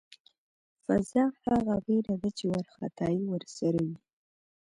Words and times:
فذع 0.87 1.25
هغه 1.45 1.75
وېره 1.85 2.15
ده 2.21 2.29
چې 2.37 2.43
وارخطایی 2.51 3.23
ورسره 3.27 3.79
وي. 3.87 3.97